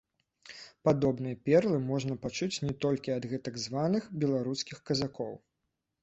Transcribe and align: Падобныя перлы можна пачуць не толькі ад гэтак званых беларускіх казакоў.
Падобныя 0.87 1.35
перлы 1.49 1.77
можна 1.89 2.15
пачуць 2.23 2.61
не 2.69 2.73
толькі 2.85 3.13
ад 3.17 3.27
гэтак 3.33 3.59
званых 3.65 4.07
беларускіх 4.23 4.77
казакоў. 4.91 5.37